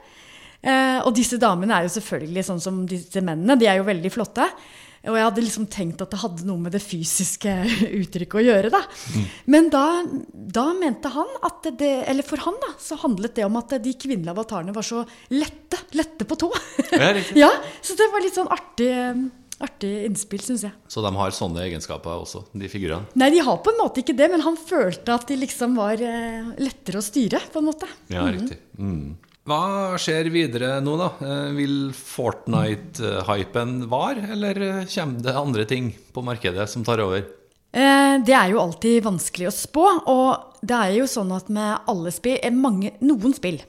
[0.64, 3.60] Eh, og disse damene er jo selvfølgelig sånn som disse mennene.
[3.60, 4.48] De er jo veldig flotte.
[5.04, 7.52] Og jeg hadde liksom tenkt at det hadde noe med det fysiske
[8.02, 8.72] uttrykket å gjøre.
[8.72, 8.80] da.
[9.52, 9.84] Men da,
[10.32, 13.96] da mente han at det Eller for han da, så handlet det om at de
[14.00, 15.04] kvinnelige avatarene var så
[15.36, 15.82] lette.
[15.94, 16.48] Lette på tå.
[16.96, 17.12] Ja,
[17.44, 17.52] ja,
[17.84, 18.88] Så det var litt sånn artig,
[19.62, 20.74] artig innspill, syns jeg.
[20.90, 23.06] Så de har sånne egenskaper også, de figurene?
[23.20, 26.02] Nei, de har på en måte ikke det, men han følte at de liksom var
[26.02, 27.90] eh, lettere å styre, på en måte.
[28.14, 28.58] Ja, riktig.
[28.80, 29.14] Mm.
[29.44, 31.10] Hva skjer videre nå, da?
[31.20, 37.26] Eh, Vil Fortnite-hypen var, eller kommer det andre ting på markedet som tar over?
[37.74, 41.90] Eh, Det er jo alltid vanskelig å spå, og det er jo sånn at med
[41.92, 43.60] alle spill mange, Noen spill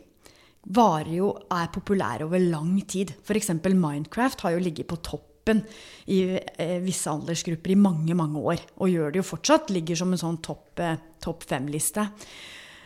[0.65, 3.15] varer jo, er populære over lang tid.
[3.27, 3.51] F.eks.
[3.69, 4.97] Minecraft har jo ligget på
[5.45, 5.63] toppen
[6.07, 8.61] i eh, visse aldersgrupper i mange, mange år.
[8.81, 9.71] Og gjør det jo fortsatt.
[9.73, 12.09] Ligger som en sånn topp eh, topp fem-liste.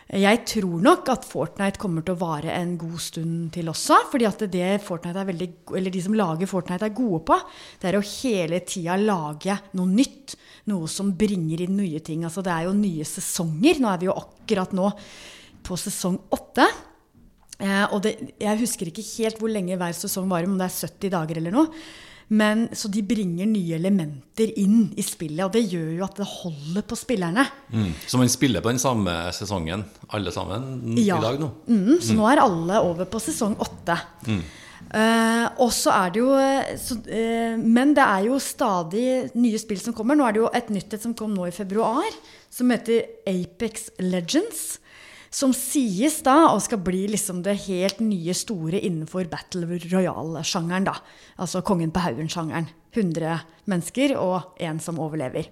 [0.09, 4.07] Jeg tror nok at Fortnite kommer til å vare en god stund til også.
[4.11, 7.37] fordi at det Fortnite er veldig, eller de som lager Fortnite er gode på,
[7.83, 10.37] det er å hele tida lage noe nytt.
[10.69, 12.25] Noe som bringer inn nye ting.
[12.25, 13.81] Altså det er jo nye sesonger.
[13.81, 14.91] Nå er vi jo akkurat nå
[15.65, 16.65] på sesong åtte.
[17.59, 20.89] Eh, og det, jeg husker ikke helt hvor lenge hver sesong varer, om det er
[20.89, 21.73] 70 dager eller noe.
[22.29, 26.29] Men, så de bringer nye elementer inn i spillet, og det gjør jo at det
[26.29, 27.47] holder på spillerne.
[27.73, 27.91] Mm.
[28.05, 31.17] Så man spiller på den samme sesongen, alle sammen, Ja.
[31.17, 31.51] i dag nå?
[31.67, 33.97] Mm, så nå er alle over på sesong åtte.
[34.89, 39.59] Uh, og så er det jo eh, så, uh, Men det er jo stadig nye
[39.61, 40.17] spill som kommer.
[40.17, 42.07] Nå er det jo et nytt et som kom nå i februar,
[42.49, 44.79] som heter Apex Legends.
[45.31, 50.89] Som sies da og skal bli liksom det helt nye store innenfor Battle Royale-sjangeren.
[50.89, 50.97] da.
[51.39, 52.71] Altså Kongen på haugen-sjangeren.
[52.97, 55.51] 100 mennesker og én som overlever.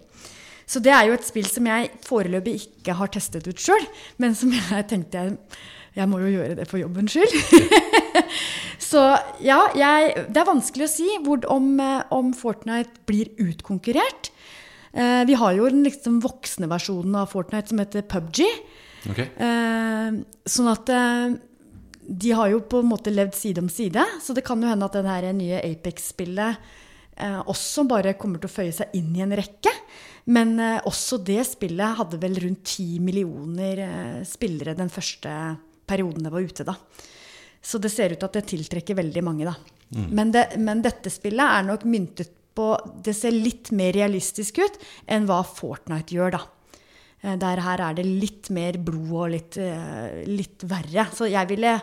[0.66, 3.84] Så det er jo et spill som jeg foreløpig ikke har testet ut sjøl,
[4.18, 5.36] men som jeg tenkte jeg,
[5.96, 7.36] jeg må jo gjøre det for jobbens skyld.
[8.86, 9.02] Så
[9.42, 11.76] ja, jeg, det er vanskelig å si hvor, om,
[12.14, 14.30] om Fortnite blir utkonkurrert.
[14.92, 18.42] Eh, vi har jo den liksom voksne versjonen av Fortnite som heter PubG.
[19.10, 19.20] Ok.
[19.22, 21.36] Eh, sånn at eh,
[22.06, 24.04] de har jo på en måte levd side om side.
[24.22, 26.60] Så det kan jo hende at det nye Apex-spillet
[27.16, 29.72] eh, også bare kommer til å føye seg inn i en rekke.
[30.32, 35.30] Men eh, også det spillet hadde vel rundt ti millioner eh, spillere den første
[35.86, 36.74] perioden det var ute, da.
[37.62, 39.56] Så det ser ut til at det tiltrekker veldig mange, da.
[40.10, 42.72] Men, det, men dette spillet er nok myntet på
[43.04, 44.78] Det ser litt mer realistisk ut
[45.12, 46.40] enn hva Fortnite gjør, da.
[47.26, 51.08] Eh, Der her er det litt mer blod og litt, eh, litt verre.
[51.12, 51.80] Så ville,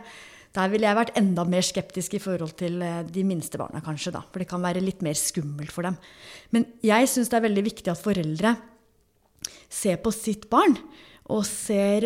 [0.54, 4.14] der ville jeg vært enda mer skeptisk i forhold til eh, de minste barna, kanskje.
[4.14, 4.24] da.
[4.32, 5.98] For det kan være litt mer skummelt for dem.
[6.52, 8.56] Men jeg syns det er veldig viktig at foreldre
[9.70, 10.78] ser på sitt barn
[11.34, 12.06] og ser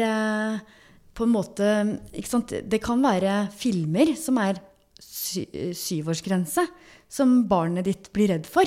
[1.13, 1.67] på en måte
[2.13, 2.53] ikke sant?
[2.69, 4.61] Det kan være filmer som er
[5.01, 5.43] sy
[5.77, 6.63] syvårsgrense,
[7.09, 8.65] som barnet ditt blir redd for.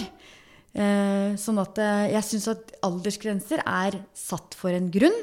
[0.71, 5.17] Eh, sånn at eh, jeg syns at aldersgrenser er satt for en grunn,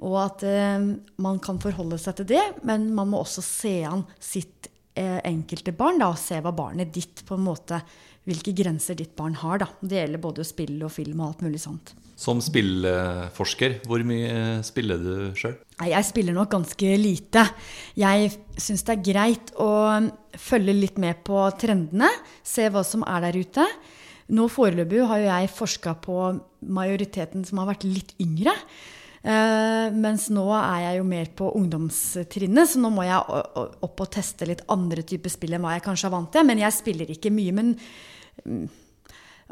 [0.00, 0.88] og at eh,
[1.20, 5.98] man kan forholde seg til det, men man må også se an sitt enkelte barn,
[6.00, 7.82] da, og se hva barnet ditt på en måte
[8.26, 9.60] Hvilke grenser ditt barn har.
[9.62, 9.66] da.
[9.78, 11.92] Det gjelder både spill og film og alt mulig sånt.
[12.18, 15.54] Som spillforsker, hvor mye spiller du sjøl?
[15.86, 17.44] Jeg spiller nok ganske lite.
[17.94, 19.70] Jeg syns det er greit å
[20.42, 22.10] følge litt med på trendene,
[22.42, 23.68] se hva som er der ute.
[24.34, 26.20] Nå foreløpig har jo jeg forska på
[26.66, 28.54] majoriteten som har vært litt yngre.
[29.26, 33.18] Uh, mens nå er jeg jo mer på ungdomstrinnet, så nå må jeg
[33.82, 36.46] opp og teste litt andre typer spill enn hva jeg kanskje er vant til.
[36.46, 37.54] Men jeg spiller ikke mye.
[37.56, 37.72] Men
[38.44, 38.68] mm,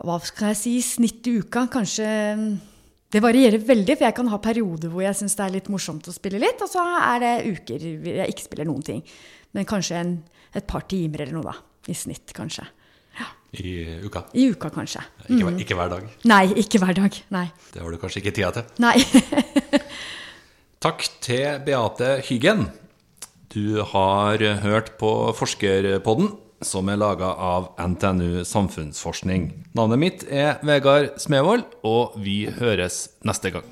[0.03, 2.07] hva skal jeg si, snitt i uka, kanskje
[2.39, 2.47] mm,
[3.15, 6.09] Det varierer veldig, for jeg kan ha perioder hvor jeg syns det er litt morsomt
[6.11, 9.05] å spille litt, og så er det uker hvor jeg ikke spiller noen ting.
[9.55, 10.17] Men kanskje en,
[10.51, 11.55] et par timer eller noe, da.
[11.91, 12.65] I snitt, kanskje.
[13.55, 13.75] I
[14.07, 14.25] uka?
[14.35, 15.03] I uka, kanskje.
[15.29, 16.07] Ikke, hver- ikke hver dag.
[16.31, 17.19] Nei, ikke hver dag.
[17.35, 17.45] Nei.
[17.73, 18.65] Det har du kanskje ikke tida til.
[18.83, 18.97] Nei.
[20.85, 22.67] Takk til Beate Hyggen.
[23.55, 26.33] Du har hørt på Forskerpodden,
[26.65, 29.51] som er laga av NTNU Samfunnsforskning.
[29.77, 33.69] Navnet mitt er Vegard Smevold, og vi høres neste gang.